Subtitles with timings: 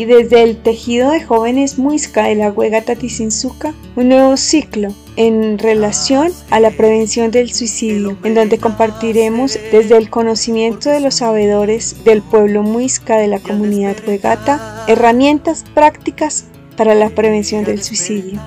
[0.00, 5.58] y desde el tejido de jóvenes Muisca de la Huega Tatisinsuca, un nuevo ciclo en
[5.58, 12.02] relación a la prevención del suicidio, en donde compartiremos desde el conocimiento de los sabedores
[12.02, 16.46] del pueblo Muisca de la comunidad Huegata herramientas prácticas
[16.78, 18.40] para la prevención del suicidio.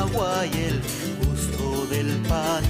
[0.00, 0.82] Agua y el
[1.24, 2.64] gusto del pan.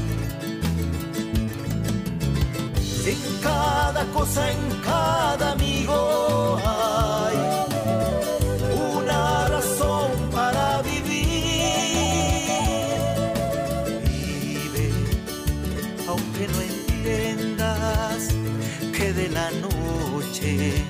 [3.06, 7.36] En cada cosa, en cada amigo hay
[8.96, 11.10] una razón para vivir.
[14.04, 14.92] Vive,
[16.08, 18.28] aunque no entiendas
[18.96, 20.84] que de la noche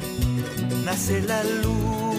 [0.85, 2.10] nace la luz.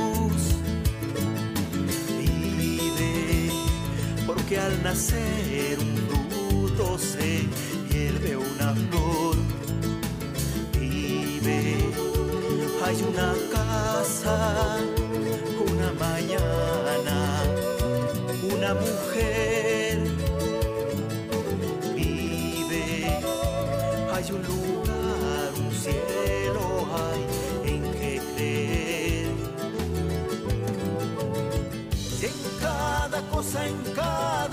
[4.52, 7.48] Porque al nacer un fruto se
[7.90, 9.38] hierve una flor.
[10.74, 11.78] Vive,
[12.84, 14.78] hay una casa,
[15.72, 17.44] una mañana,
[18.44, 19.81] una mujer.
[33.22, 34.51] Cada cosa, en cada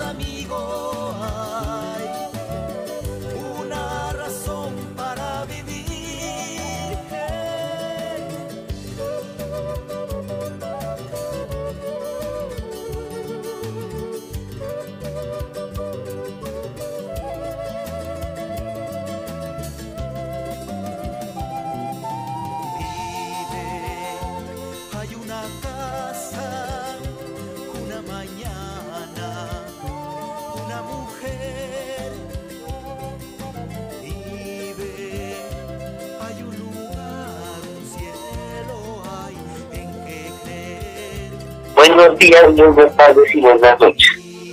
[41.99, 44.09] Buenos días, buenas tardes y buenas noches.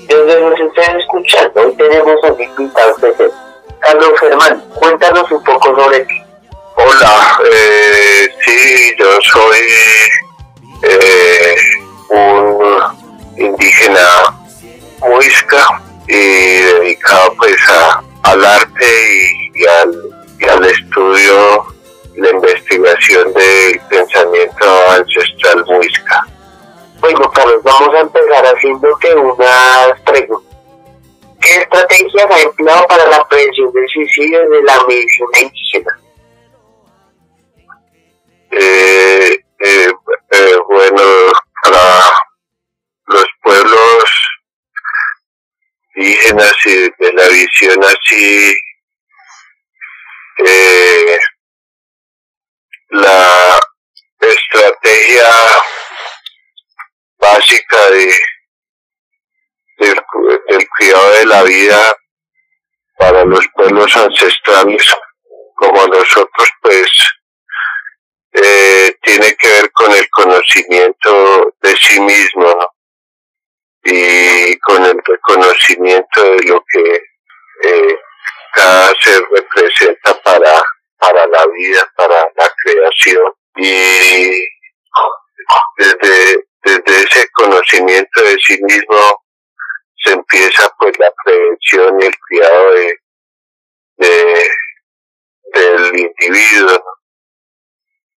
[0.08, 3.30] Desde nos estén escuchando, hoy tenemos a un invitado especial.
[3.78, 6.22] Carlos Germán, cuéntanos un poco sobre ti.
[6.74, 9.58] Hola, eh, sí, yo soy
[27.80, 30.56] vamos a empezar haciéndote unas preguntas.
[31.40, 36.00] ¿Qué estrategias ha empleado para la prevención del suicidio de la medicina indígena?
[38.50, 39.92] Eh, eh,
[40.30, 41.02] eh, bueno,
[41.62, 42.02] para
[43.06, 44.04] los pueblos
[45.94, 48.54] indígenas y de la visión así,
[50.38, 51.18] eh,
[52.90, 53.58] la
[54.20, 55.24] estrategia
[57.46, 58.12] básica de,
[59.78, 60.00] del,
[60.48, 61.96] del cuidado de la vida
[62.98, 64.94] para los pueblos ancestrales
[65.54, 66.90] como nosotros, pues
[68.32, 72.54] eh, tiene que ver con el conocimiento de sí mismo
[73.84, 77.00] y con el reconocimiento de lo que
[77.62, 77.96] eh,
[78.52, 80.62] cada ser representa para,
[80.98, 83.32] para la vida, para la creación.
[83.56, 84.46] Y
[85.76, 87.28] desde, desde ese
[87.66, 89.24] conocimiento de sí mismo
[89.96, 93.00] se empieza pues la prevención y el cuidado de,
[93.96, 94.50] de
[95.52, 96.82] del individuo.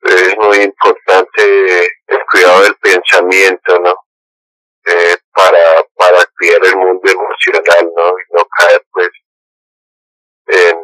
[0.02, 3.94] Es muy importante el cuidado del pensamiento, ¿no?
[4.86, 8.10] Eh, para, para cuidar el mundo emocional, ¿no?
[8.10, 9.10] Y no caer pues
[10.48, 10.78] en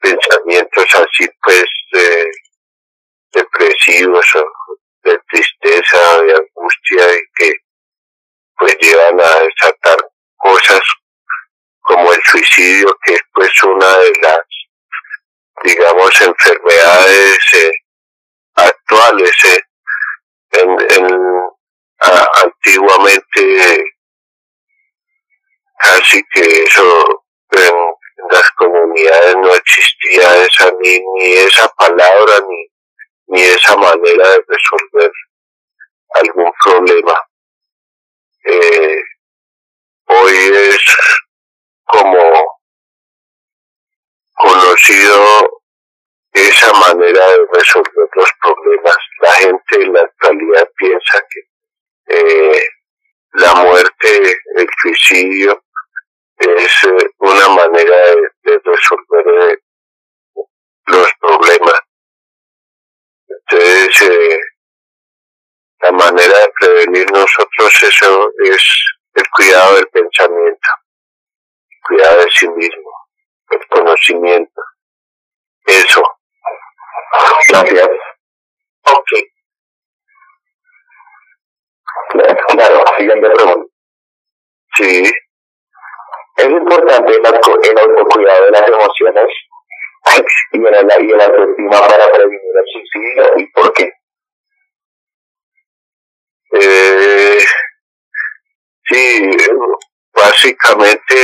[0.00, 2.30] pensamientos así pues eh,
[3.32, 4.72] depresivos o
[5.04, 7.54] de tristeza, de angustia y que
[8.56, 9.96] pues llevan a desatar
[10.36, 10.80] cosas
[11.80, 14.46] como el suicidio, que es pues una de las,
[15.64, 17.72] digamos, enfermedades eh,
[18.54, 19.32] actuales.
[19.44, 19.60] eh.
[20.52, 21.18] En, en,
[22.00, 23.84] a- antiguamente
[25.78, 32.66] casi que eso en, en las comunidades no existía esa ni, ni esa palabra ni,
[33.26, 35.12] ni esa manera de resolver
[36.14, 37.14] algún problema.
[38.44, 39.02] Eh,
[40.06, 40.96] hoy es
[41.84, 42.60] como
[44.34, 45.62] conocido
[46.32, 48.96] esa manera de resolver los problemas.
[49.20, 51.40] La gente en la actualidad piensa que
[52.14, 52.62] eh,
[53.34, 55.62] la muerte, el suicidio,
[56.38, 57.96] es eh, una manera
[58.42, 59.58] de, resolver eh,
[60.86, 61.80] los problemas.
[63.50, 64.38] Entonces,
[65.80, 68.62] la manera de prevenir nosotros eso es
[69.14, 70.68] el cuidado del pensamiento,
[71.68, 72.90] el cuidado de sí mismo,
[73.50, 74.62] el conocimiento.
[75.66, 76.02] Eso.
[77.48, 77.88] Gracias.
[78.84, 79.10] Ok.
[82.48, 83.72] Claro, siguiente pregunta.
[84.76, 85.12] Sí.
[86.36, 87.26] Es importante el,
[87.78, 89.28] autocuidado de las emociones
[90.52, 93.38] y el, y el autoestima para prevenir el suicidio.
[93.38, 93.90] ¿Y por qué?
[96.54, 97.38] Eh,
[98.84, 99.30] sí,
[100.12, 101.14] básicamente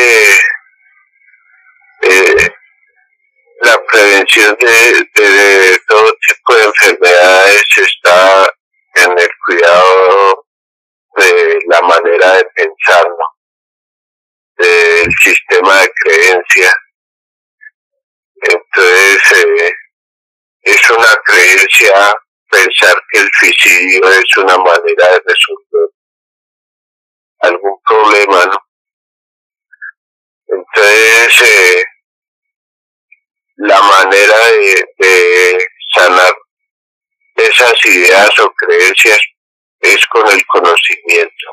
[2.02, 2.50] eh,
[3.60, 8.50] la prevención de, de, todo tipo de enfermedades está
[8.94, 10.46] en el cuidado
[11.16, 13.06] de la manera de pensar,
[14.56, 16.72] del sistema de creencia.
[18.40, 19.72] Entonces, eh,
[20.62, 22.14] es una creencia
[22.50, 25.90] pensar que el suicidio es una manera de resolver
[27.40, 28.58] algún problema, ¿no?
[30.46, 31.84] Entonces, eh,
[33.56, 34.36] la manera
[34.98, 36.34] de, sanar
[37.34, 39.18] esas ideas o creencias
[39.80, 41.46] es con el conocimiento.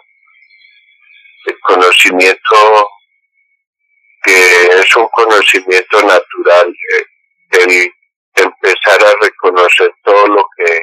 [1.45, 2.89] El conocimiento
[4.25, 6.73] que es un conocimiento natural,
[7.51, 7.91] el
[8.33, 10.79] empezar a reconocer todo lo que,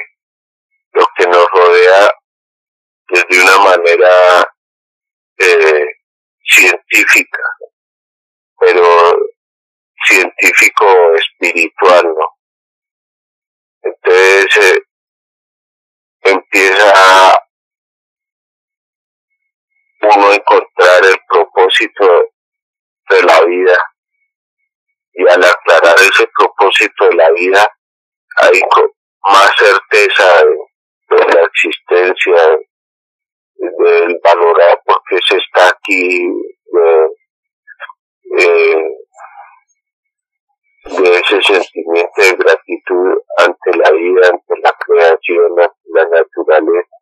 [0.93, 2.09] lo que nos rodea
[3.09, 4.53] desde una manera
[5.37, 5.85] eh,
[6.45, 7.43] científica,
[8.57, 9.13] pero
[10.07, 10.85] científico
[11.15, 12.27] espiritual, ¿no?
[13.81, 14.81] Entonces eh,
[16.21, 17.37] empieza
[20.01, 22.32] uno encontrar el propósito
[23.09, 23.77] de la vida.
[25.13, 27.67] Y al aclarar ese propósito de la vida
[28.37, 28.59] hay
[29.31, 30.43] más certeza
[31.09, 32.59] de, la existencia
[33.55, 36.27] del valorar por qué se está aquí
[36.65, 37.07] de,
[40.85, 46.95] de ese sentimiento gratitud ante la vida, ante la creación, ante la naturaleza,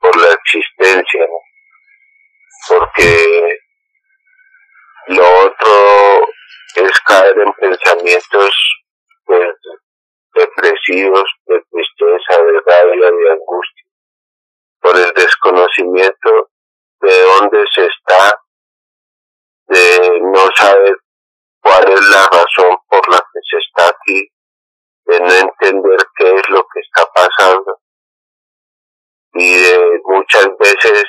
[0.00, 1.26] por la existencia,
[2.68, 3.58] porque
[5.08, 6.28] lo otro
[6.76, 8.54] es caer en pensamientos
[9.24, 9.54] pues,
[10.34, 13.84] depresivos, de tristeza, de rabia, de angustia,
[14.80, 16.50] por el desconocimiento
[17.00, 18.40] de dónde se está,
[19.68, 20.96] de no saber
[21.60, 24.28] cuál es la razón por la que se está aquí,
[25.06, 27.78] de no entender qué es lo que está pasando
[29.34, 31.04] y de muchas veces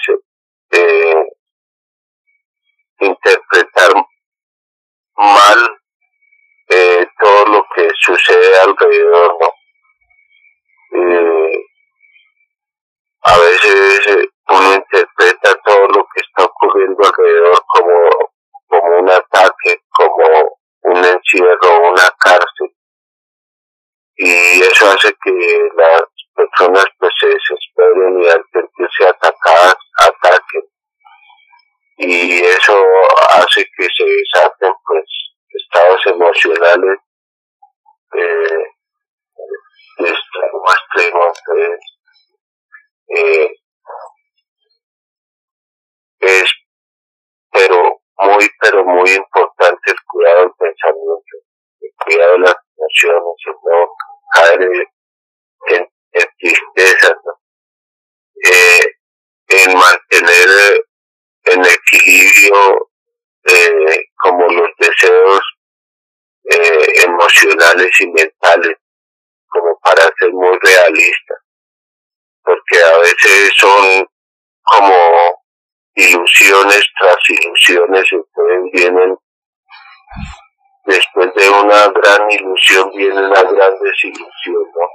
[0.72, 1.26] eh,
[3.00, 3.92] interpretar
[5.16, 5.80] mal
[6.68, 7.90] eh, todo lo que
[8.58, 9.50] alrededor, ¿no?
[10.98, 11.66] Eh,
[13.22, 18.36] a veces uno interpreta todo lo que está ocurriendo alrededor como
[18.68, 22.76] como un ataque, como un encierro, una cárcel.
[24.18, 30.64] Y eso hace que las personas pues se desesperen y al sentirse atacadas, ataquen.
[31.98, 32.84] Y eso
[33.36, 35.06] hace que se desaten pues
[35.50, 37.00] estados emocionales
[38.18, 38.66] eh,
[39.98, 41.34] de extremo a extremo.
[43.08, 43.50] eh,
[46.20, 46.50] es
[47.52, 51.38] pero muy, pero muy importante el cuidado del pensamiento,
[51.82, 53.88] el cuidado de las emociones, el no
[54.34, 54.88] caer
[55.68, 55.88] en,
[56.40, 57.16] tristeza,
[58.44, 58.86] eh,
[59.48, 60.86] en mantener
[61.46, 62.90] en equilibrio
[63.46, 65.42] eh, como los deseos
[66.50, 68.78] eh, emocionales y mentales,
[69.48, 71.40] como para ser muy realistas,
[72.44, 74.08] porque a veces son
[74.64, 75.44] como
[75.96, 79.18] ilusiones tras ilusiones, entonces vienen,
[80.86, 84.88] después de una gran ilusión viene una gran desilusión, ¿no?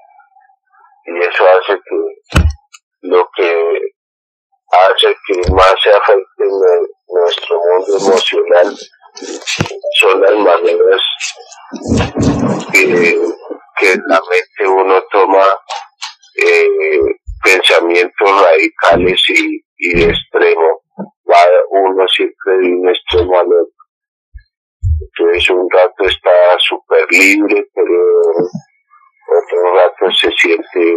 [1.06, 2.40] Y eso hace que
[3.02, 3.80] lo que
[4.70, 6.44] hace que más se afecte
[7.08, 8.76] nuestro mundo emocional
[10.00, 11.02] son las maneras
[12.72, 13.18] que,
[13.76, 15.44] que la mente uno toma
[16.36, 17.00] eh,
[17.42, 20.82] pensamientos radicales y, y de extremo
[21.30, 21.36] va
[21.70, 23.80] uno siempre de un extremo al otro.
[25.00, 28.30] Entonces un rato está su libre, pero
[29.30, 30.96] otro rato se siente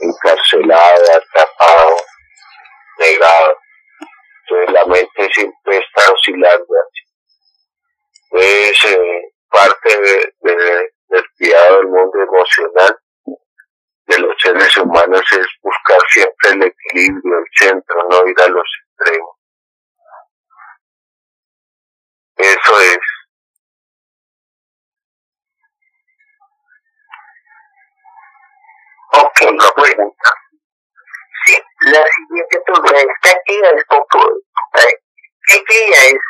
[0.00, 1.96] encarcelado, atrapado,
[2.98, 3.56] negado.
[4.40, 7.01] Entonces la mente siempre está oscilando así.
[8.32, 10.34] Es eh, parte de,
[11.08, 12.98] del cuidado del mundo emocional
[14.06, 18.68] de los seres humanos es buscar siempre el equilibrio, el centro, no ir a los
[18.84, 19.36] extremos.
[22.36, 22.98] Eso es.
[29.14, 29.40] Ok,
[29.74, 30.30] pregunta.
[31.44, 33.84] Sí, la siguiente pregunta, esta actividad es
[35.46, 36.20] ¿qué actividades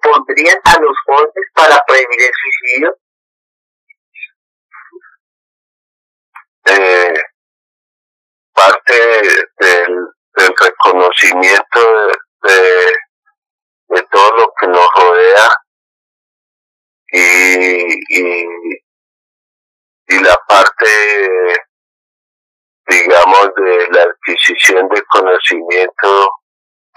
[0.00, 2.98] propondrían a los jóvenes para prevenir el suicidio?
[6.66, 7.22] Eh,
[8.52, 8.94] parte
[9.58, 9.96] del,
[10.36, 11.80] del reconocimiento
[12.42, 12.92] de,
[13.88, 15.48] de, todo lo que nos rodea
[17.12, 18.46] y, y,
[20.08, 21.60] y la parte
[22.86, 26.30] digamos de la adquisición de conocimiento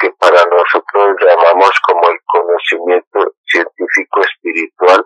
[0.04, 5.06] que para nosotros llamamos como el conocimiento científico espiritual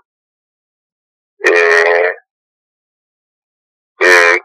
[1.46, 2.14] eh,
[4.00, 4.40] eh,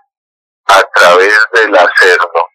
[0.66, 2.48] a través del hacerlo.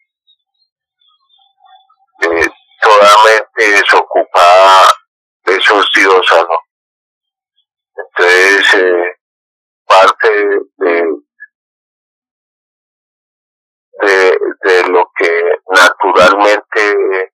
[2.22, 2.50] Eh,
[2.82, 4.88] toda mente desocupada
[5.46, 6.60] es ociosa, ¿no?
[7.96, 9.16] Entonces, eh,
[9.88, 10.30] parte
[10.78, 11.04] de,
[14.02, 17.32] de, de lo que naturalmente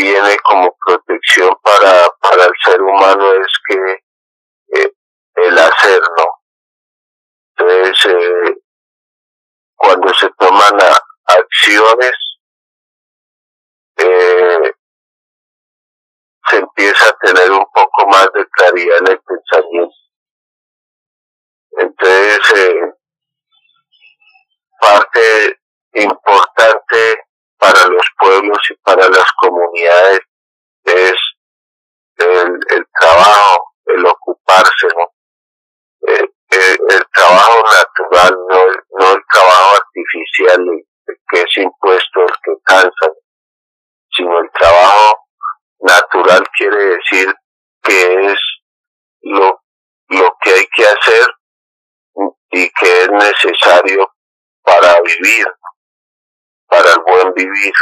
[0.00, 4.92] viene como protección para, para el ser humano es que eh,
[5.34, 6.24] el hacerlo.
[7.56, 8.56] Entonces, eh,
[9.74, 10.78] cuando se toman
[11.26, 12.12] acciones,
[13.96, 14.72] eh,
[16.48, 19.94] se empieza a tener un poco más de claridad en el pensamiento.
[21.72, 22.92] Entonces, eh,
[24.80, 25.60] parte
[25.92, 27.24] importante
[27.58, 30.20] para los pueblos y para las comunidades
[30.84, 31.14] es
[32.16, 35.04] el, el trabajo, el ocuparse, ¿no?
[36.08, 38.64] Eh, el, trabajo natural, no,
[38.98, 40.66] no el trabajo artificial
[41.28, 43.12] que es impuesto, el que cansa,
[44.10, 45.28] sino el trabajo
[45.80, 47.34] natural quiere decir
[47.82, 48.38] que es
[49.22, 49.62] lo,
[50.08, 51.26] lo que hay que hacer
[52.50, 54.12] y que es necesario
[54.62, 55.46] para vivir,
[56.66, 57.72] para el buen vivir,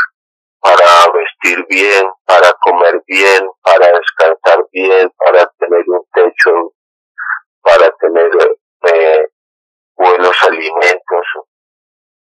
[0.68, 6.72] para vestir bien, para comer bien, para descansar bien, para tener un techo
[7.68, 8.30] para tener
[8.92, 9.24] eh,
[9.96, 11.26] buenos alimentos,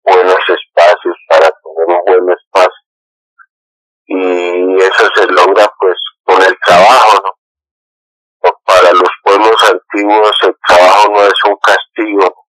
[0.02, 2.84] buenos espacios, para tener un buen espacio.
[4.06, 8.50] Y eso se logra pues con el trabajo, ¿no?
[8.64, 12.46] Para los pueblos antiguos el trabajo no es un castigo,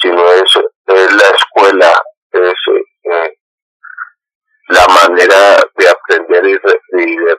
[0.00, 1.92] sino es, es la escuela,
[5.08, 6.52] manera de aprender y,
[7.16, 7.37] de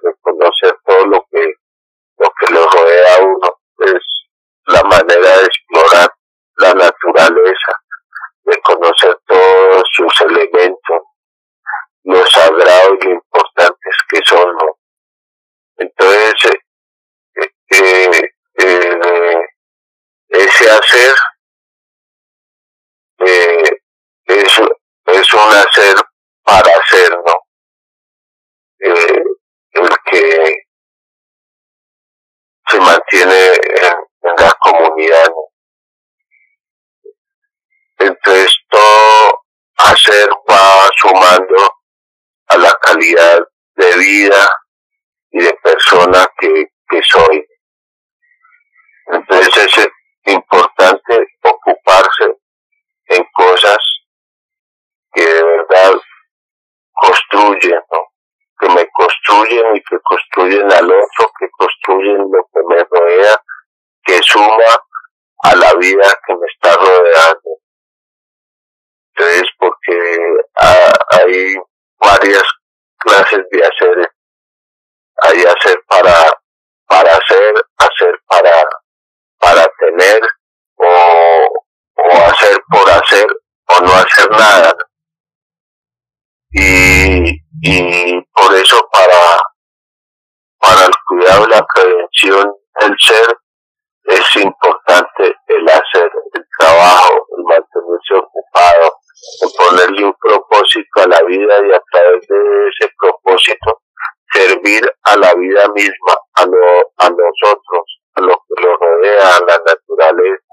[57.60, 63.38] que me construyen y que construyen al otro, que construyen lo que me rodea
[64.04, 64.76] que suma
[65.44, 67.50] a la vida que me está rodeando.
[69.14, 70.18] Entonces, porque
[70.56, 71.56] hay
[72.00, 72.44] varias
[72.98, 74.12] clases de hacer.
[75.22, 76.32] Hay hacer para,
[76.88, 78.64] para hacer, hacer para,
[79.38, 80.22] para tener,
[80.78, 83.28] o, o hacer por hacer,
[83.68, 84.74] o no hacer nada.
[86.52, 87.30] Y,
[87.62, 89.38] y por eso para,
[90.60, 93.38] para el cuidado y la prevención del ser,
[94.06, 99.00] es importante el hacer el trabajo, el mantenerse ocupado,
[99.42, 103.82] el ponerle un propósito a la vida y a través de ese propósito
[104.32, 109.40] servir a la vida misma, a, lo, a nosotros, a lo que nos rodea, a
[109.42, 110.50] la naturaleza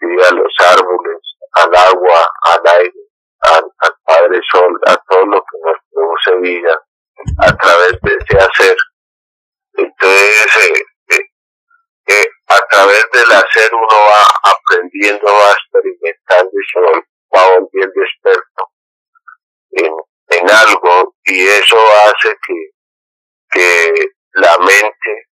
[0.00, 1.20] a los árboles,
[1.52, 3.00] al agua, al aire,
[3.40, 3.95] al,
[4.26, 6.82] Padre Sol, a todo lo que nos produce vida
[7.38, 8.76] a través de ese hacer.
[9.74, 11.26] Entonces, eh, eh,
[12.08, 18.70] eh, a través del hacer uno va aprendiendo, va experimentando y se va volviendo experto
[19.72, 19.92] en,
[20.28, 22.70] en algo y eso hace que,
[23.50, 25.28] que la mente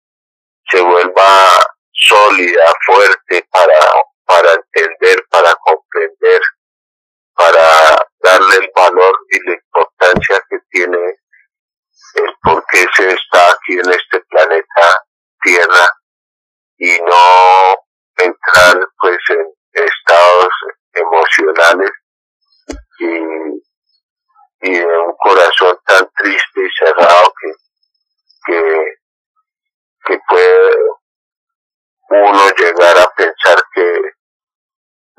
[0.70, 1.50] se vuelva
[1.92, 3.92] sólida, fuerte para,
[4.26, 6.42] para entender, para comprender,
[7.36, 7.99] para
[8.30, 10.98] darle el valor y la importancia que tiene
[12.16, 15.04] el por qué se está aquí en este planeta
[15.42, 15.88] Tierra
[16.78, 17.76] y no
[18.18, 20.50] entrar pues en estados
[20.94, 21.92] emocionales
[23.00, 27.52] y, y de un corazón tan triste y cerrado que,
[28.46, 28.84] que,
[30.06, 30.76] que puede
[32.10, 34.02] uno llegar a pensar que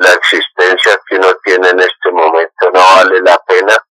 [0.00, 2.19] la existencia que uno tiene en este momento
[3.60, 3.89] China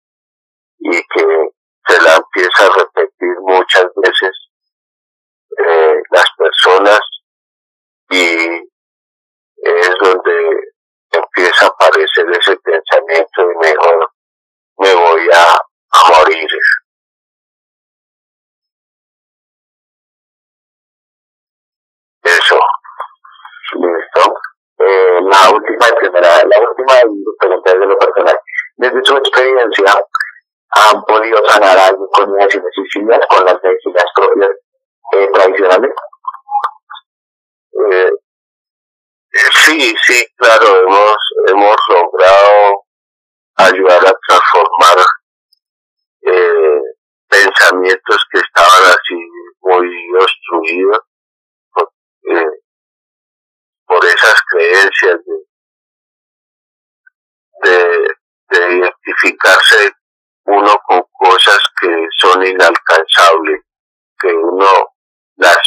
[29.28, 29.94] experiencia,
[30.70, 34.52] ¿han podido sanar algo con las medicinas, con las medicinas propias
[35.14, 35.92] eh, tradicionales?
[37.92, 38.12] Eh,
[39.66, 41.16] sí, sí, claro, hemos,
[41.48, 42.84] hemos logrado
[43.58, 44.98] ayudar a transformar
[46.22, 46.82] eh,
[47.28, 49.16] pensamientos que estaban así
[49.62, 51.00] muy obstruidos
[52.30, 52.52] eh,
[53.86, 55.18] por esas creencias
[57.64, 58.16] de,
[58.50, 59.92] de, identificarse
[60.46, 61.60] uno con cosas
[62.50, 63.62] inalcanzables,
[64.20, 64.70] que uno
[65.36, 65.58] las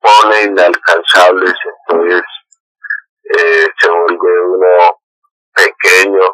[0.00, 1.54] pone inalcanzables,
[1.88, 2.22] entonces
[3.24, 5.00] eh, se vuelve uno
[5.54, 6.28] pequeño,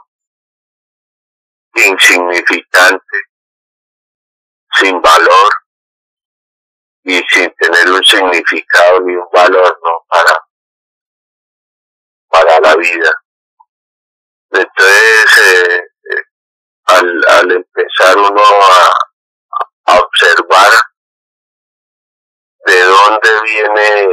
[1.75, 3.17] insignificante,
[4.75, 5.53] sin valor
[7.05, 10.05] y sin tener un significado ni un valor ¿no?
[10.09, 10.49] para
[12.29, 13.11] para la vida.
[14.51, 15.77] Entonces, eh,
[16.11, 16.23] eh,
[16.87, 20.71] al, al empezar uno a, a observar
[22.67, 22.87] de
[23.43, 24.09] viene,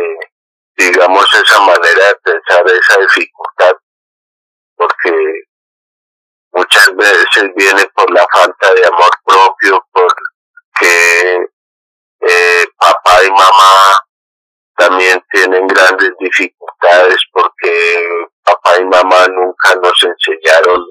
[0.77, 3.73] digamos, esa manera de pensar, esa dificultad,
[4.75, 5.11] porque
[6.51, 11.45] muchas veces viene por la falta de amor propio, porque
[12.21, 14.05] eh, papá y mamá
[14.75, 20.81] también tienen grandes dificultades porque papá y mamá nunca nos enseñaron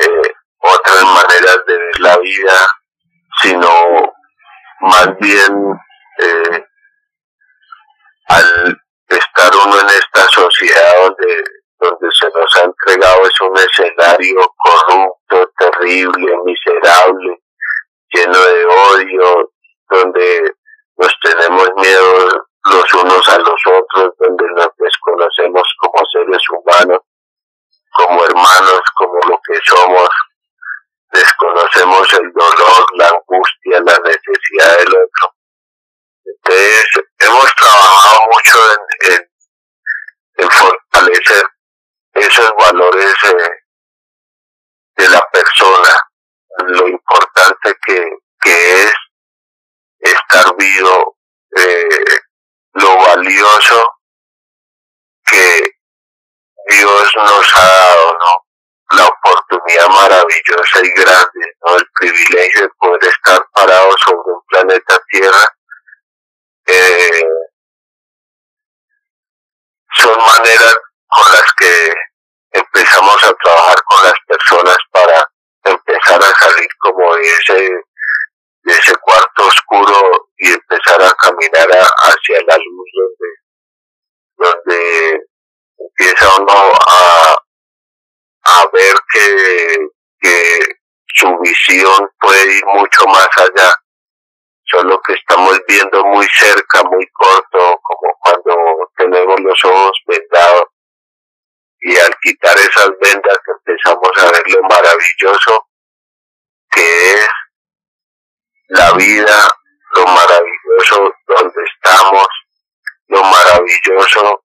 [0.00, 2.68] eh, otras maneras de ver la vida,
[3.42, 3.68] sino
[4.80, 5.78] más bien
[6.18, 6.64] eh,
[8.30, 11.44] al estar uno en esta sociedad donde,
[11.80, 17.42] donde se nos ha entregado es un escenario corrupto, terrible, miserable,
[18.12, 19.52] lleno de odio,
[19.90, 20.54] donde
[20.96, 27.00] nos tenemos miedo los unos a los otros, donde nos desconocemos como seres humanos,
[27.92, 30.08] como hermanos, como lo que somos,
[31.10, 35.39] desconocemos el dolor, la angustia, la necesidad del otro.
[36.36, 36.84] Entonces,
[37.18, 38.58] hemos trabajado mucho
[39.02, 39.30] en,
[40.36, 41.46] en, fortalecer
[42.14, 43.14] esos valores
[44.96, 45.96] de la persona,
[46.66, 48.04] lo importante que,
[48.40, 48.92] que es
[50.00, 51.16] estar vivo,
[51.56, 52.18] eh,
[52.74, 53.82] lo valioso
[55.26, 55.70] que
[56.68, 58.98] Dios nos ha dado, ¿no?
[58.98, 61.76] La oportunidad maravillosa y grande, ¿no?
[61.76, 65.56] El privilegio de poder estar parado sobre un planeta Tierra.
[66.72, 67.24] Eh,
[69.96, 70.76] son maneras
[71.08, 71.94] con las que
[72.52, 75.24] empezamos a trabajar con las personas para
[75.64, 77.70] empezar a salir como de ese
[78.62, 82.90] de ese cuarto oscuro y empezar a caminar hacia la luz
[84.36, 85.20] donde, donde
[85.78, 87.36] empieza uno a,
[88.44, 89.76] a ver que,
[90.20, 90.58] que
[91.14, 93.74] su visión puede ir mucho más allá.
[94.70, 100.64] Solo que estamos viendo muy cerca, muy corto, como cuando tenemos los ojos vendados.
[101.80, 105.66] Y al quitar esas vendas empezamos a ver lo maravilloso
[106.70, 107.28] que es
[108.68, 109.48] la vida,
[109.96, 112.28] lo maravilloso donde estamos,
[113.08, 114.44] lo maravilloso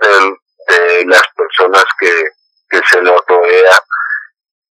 [0.00, 2.28] de las que,
[2.70, 3.80] que se nos rodea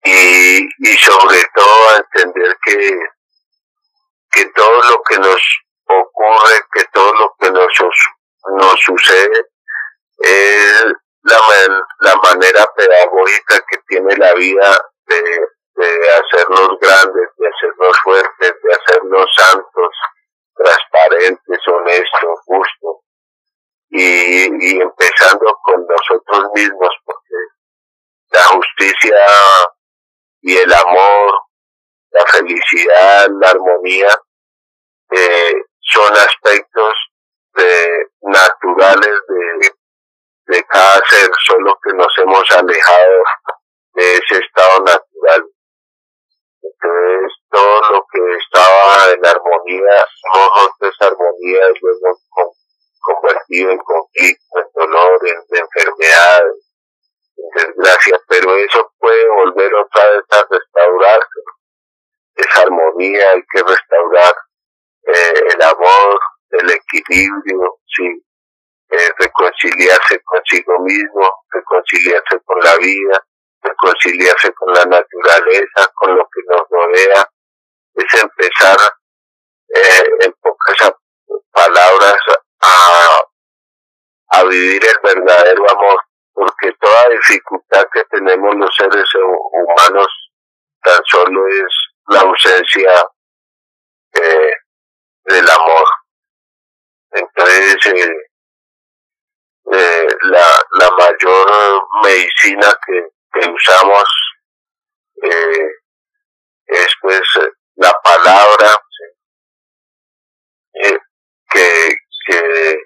[0.05, 2.99] y, y sobre todo a entender que,
[4.35, 5.41] que todo lo que nos
[5.87, 7.73] ocurre, que todo lo que nos,
[8.59, 9.47] nos sucede
[10.19, 10.85] es
[11.23, 11.39] la,
[12.01, 15.23] la manera pedagógica que tiene la vida de,
[15.77, 19.97] de hacernos grandes, de hacernos fuertes, de hacernos santos,
[20.55, 22.97] transparentes, honestos, justos.
[23.91, 27.35] Y, y empezando con nosotros mismos, porque
[28.33, 29.17] la justicia
[30.43, 31.33] y el amor,
[32.11, 34.09] la felicidad, la armonía,
[36.05, 36.95] son aspectos
[37.55, 39.21] de, naturales
[40.47, 43.23] de, cada ser, solo que nos hemos alejado
[43.95, 45.47] de ese estado natural.
[46.63, 52.19] Entonces, todo lo que estaba en armonía, nosotros esa armonía lo hemos
[53.01, 56.43] convertido en conflicto, en dolor, en, enfermedad,
[57.37, 61.41] en desgracia, pero eso puede volver otra vez a restaurarse.
[62.37, 64.35] Esa armonía hay que restaurar
[65.07, 68.25] eh, el amor, el equilibrio, sí,
[68.91, 73.27] eh, reconciliarse consigo mismo, reconciliarse con la vida,
[73.63, 77.29] reconciliarse con la naturaleza, con lo que nos rodea,
[77.95, 78.77] es empezar
[79.75, 80.93] eh, en pocas
[81.51, 82.17] palabras
[82.61, 83.21] a,
[84.39, 86.01] a vivir el verdadero amor,
[86.33, 90.09] porque toda dificultad que tenemos los seres humanos
[90.83, 91.75] tan solo es
[92.09, 92.91] la ausencia
[95.25, 95.85] del amor.
[97.13, 98.17] Entonces, eh,
[99.73, 104.05] eh, la, la mayor medicina que, que usamos
[105.23, 105.69] eh,
[106.67, 107.29] es pues
[107.77, 108.77] la palabra
[110.75, 110.99] eh,
[111.51, 112.79] que, que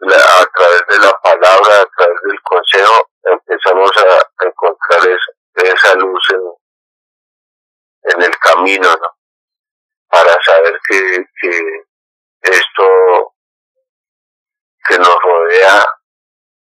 [0.00, 5.18] a través de la palabra, a través del consejo, empezamos a, encontrar
[5.54, 9.17] esa luz en, en el camino, ¿no?
[10.10, 11.60] Para saber que, que
[12.42, 13.34] esto
[14.88, 15.84] que nos rodea,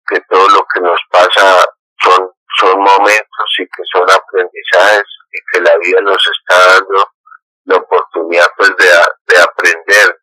[0.09, 1.67] que todo lo que nos pasa
[2.03, 7.11] son, son momentos y que son aprendizajes y que la vida nos está dando
[7.65, 8.87] la oportunidad pues de,
[9.27, 10.19] de aprender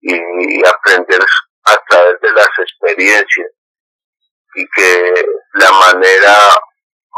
[0.00, 1.20] y, aprender
[1.64, 3.50] a través de las experiencias
[4.54, 6.36] y que la manera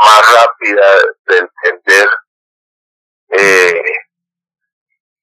[0.04, 0.86] más rápida
[1.26, 2.08] de entender
[3.30, 3.82] eh,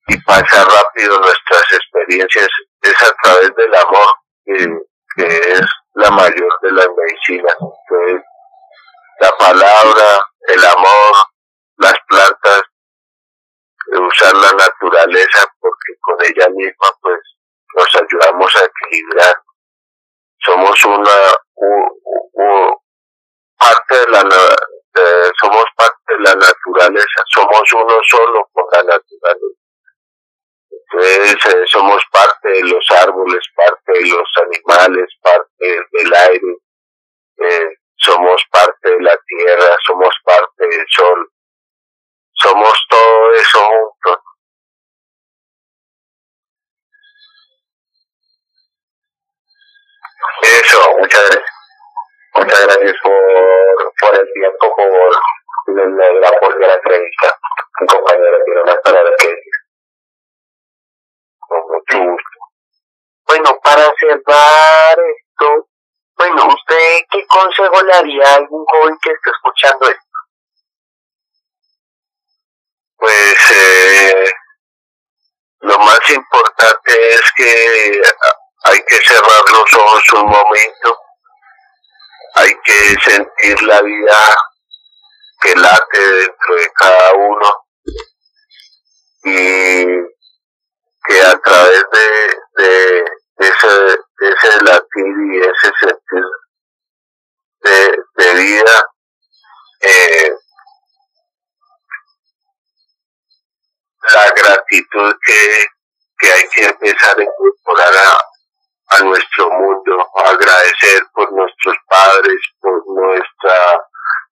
[0.07, 2.49] y pasar rápido nuestras experiencias
[2.81, 4.07] es a través del amor
[4.45, 5.61] que, es
[5.93, 7.55] la mayor de las medicinas.
[9.19, 11.15] la palabra, el amor,
[11.77, 12.63] las plantas,
[13.91, 17.19] usar la naturaleza porque con ella misma pues
[17.75, 19.35] nos ayudamos a equilibrar.
[20.39, 21.11] Somos una
[23.57, 24.55] parte de la
[25.39, 29.62] somos parte de la naturaleza, somos uno solo con la naturaleza.
[30.93, 36.57] Entonces eh, somos parte de los árboles, parte de los animales, parte del aire,
[37.37, 41.31] eh, somos parte de la tierra, somos parte del sol,
[42.33, 44.19] somos todo eso juntos.
[50.41, 51.53] Eso, muchas gracias.
[52.35, 57.37] Muchas gracias por, por el tiempo, por el apoyo de la entrevista.
[57.79, 59.35] Mi compañero tiene unas palabras que.
[63.27, 65.67] Bueno, para cerrar esto,
[66.15, 70.03] bueno, ¿usted qué consejo le haría a algún joven que esté escuchando esto?
[72.97, 74.31] Pues eh,
[75.61, 78.01] lo más importante es que
[78.65, 80.99] hay que cerrar los ojos un momento,
[82.35, 84.35] hay que sentir la vida
[85.41, 87.65] que late dentro de cada uno
[89.25, 89.85] y
[91.05, 93.03] que a través de,
[93.37, 96.23] ese, ese latir y ese sentir
[97.61, 98.85] de, de vida,
[99.81, 100.33] eh,
[104.13, 105.65] la gratitud que,
[106.17, 112.83] que hay que empezar a incorporar a, a nuestro mundo, agradecer por nuestros padres, por
[112.87, 113.87] nuestra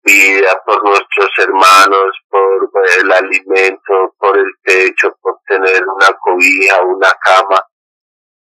[0.03, 7.11] vida, por nuestros hermanos, por el alimento, por el techo, por tener una cobija, una
[7.23, 7.67] cama,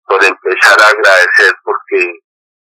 [0.09, 2.13] por empezar a agradecer porque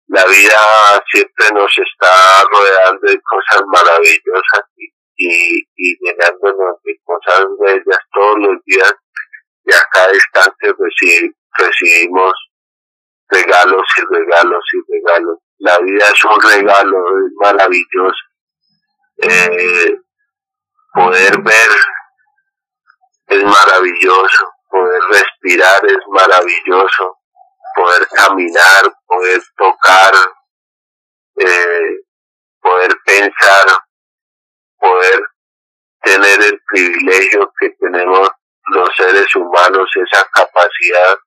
[0.08, 7.46] la vida siempre nos está rodeando de cosas maravillosas y, y, y llenándonos de cosas
[7.60, 8.92] bellas todos los días.
[9.64, 10.74] Y a cada instante
[11.56, 12.32] recibimos
[13.28, 15.38] regalos y regalos y regalos.
[15.58, 18.24] La vida es un regalo, es maravilloso.
[19.18, 19.96] Eh,
[20.92, 21.70] poder ver
[23.28, 27.19] es maravilloso, poder respirar es maravilloso,
[27.74, 30.14] poder caminar, poder tocar,
[31.36, 31.96] eh,
[32.60, 33.66] poder pensar,
[34.78, 35.20] poder
[36.02, 38.28] tener el privilegio que tenemos
[38.72, 41.18] los seres humanos, esa capacidad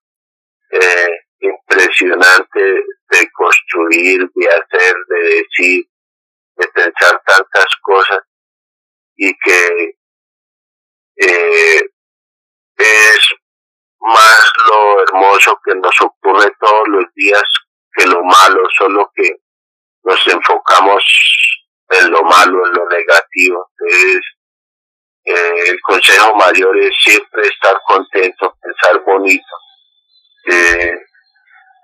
[0.72, 5.86] eh, impresionante de construir, de hacer, de decir,
[6.56, 8.20] de pensar tantas cosas
[9.16, 9.98] y que
[11.18, 11.82] eh,
[12.78, 13.20] es
[14.04, 17.44] más lo hermoso que nos ocurre todos los días
[17.94, 19.38] que lo malo, solo que
[20.04, 21.04] nos enfocamos
[21.90, 23.70] en lo malo, en lo negativo.
[23.80, 24.22] Entonces,
[25.26, 29.56] eh, el consejo mayor es siempre estar contento, pensar bonito,
[30.48, 30.96] eh,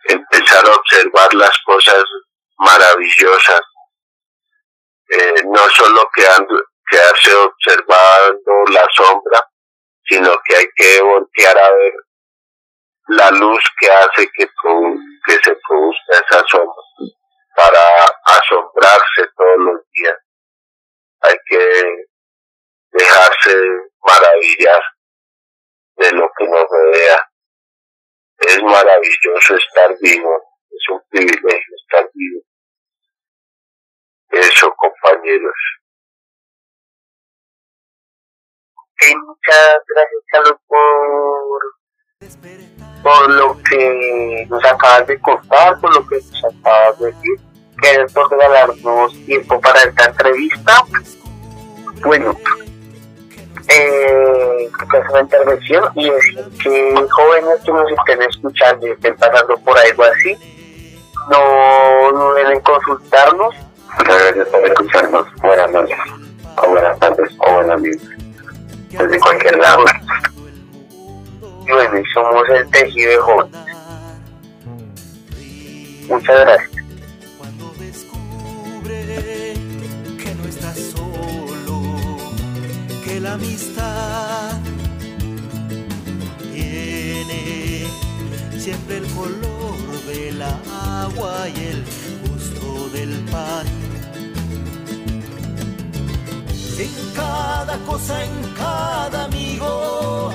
[0.06, 2.04] empezar a observar las cosas
[2.58, 3.62] maravillosas,
[5.10, 9.42] eh, no solo quedarse observando la sombra,
[10.04, 11.94] sino que hay que voltear a ver
[13.10, 16.84] la luz que hace que, que se produzca esa sombra
[17.56, 17.82] para
[18.24, 20.18] asombrarse todos los días.
[21.22, 22.06] Hay que
[22.92, 23.56] dejarse
[24.06, 24.82] maravillar
[25.98, 27.30] de lo que nos rodea.
[28.38, 32.42] Es maravilloso estar vivo, es un privilegio estar vivo.
[34.30, 35.56] Eso, compañeros.
[39.26, 41.62] muchas gracias, Carlos, por,
[43.04, 47.40] por lo que nos acabas de contar, por lo que nos acabas de decir.
[47.78, 50.84] Gracias por regalarnos tiempo para esta entrevista.
[52.06, 52.36] Bueno,
[53.70, 54.70] eh,
[55.10, 60.04] una intervención y decir que jóvenes que nos estén escuchando y estén pasando por algo
[60.04, 60.38] así,
[61.30, 63.56] no deben consultarnos.
[63.98, 65.36] Muchas gracias por escucharnos.
[65.36, 65.98] Buenas noches,
[66.58, 68.20] o buenas tardes, o buenas noches
[68.92, 69.86] desde cualquier lado.
[71.70, 73.60] Bueno, somos el tejido de jóvenes.
[76.08, 76.72] Muchas gracias.
[77.38, 79.54] Cuando descubre
[80.18, 81.82] que no estás solo,
[83.04, 84.60] que la amistad
[86.52, 87.86] tiene
[88.58, 89.78] siempre el color
[90.08, 91.84] del agua y el
[92.28, 93.68] gusto del pan
[96.80, 100.34] en cada cosa, en cada amigo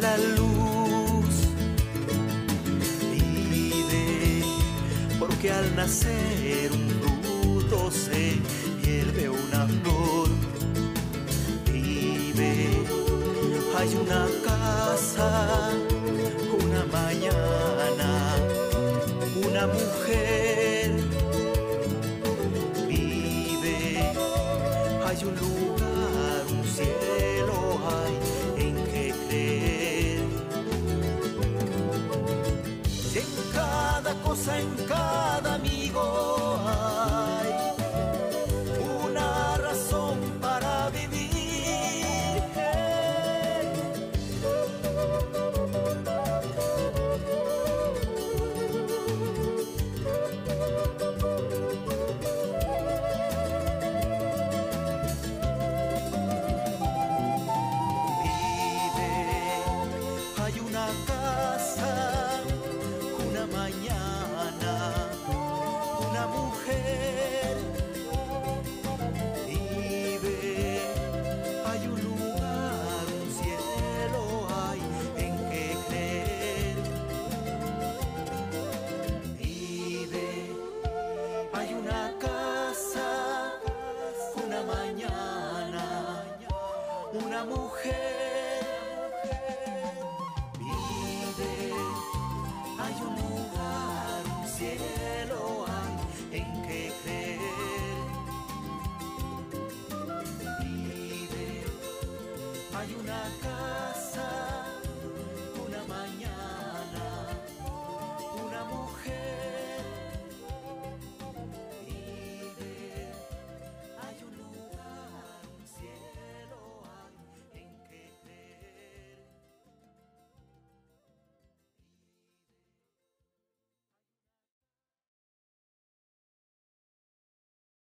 [0.00, 1.48] la luz.
[3.50, 4.42] Vive,
[5.18, 8.38] porque al nacer un fruto se
[8.82, 10.30] hierve una flor
[13.80, 15.70] hay una casa,
[16.52, 18.36] una mañana,
[19.46, 19.99] una mujer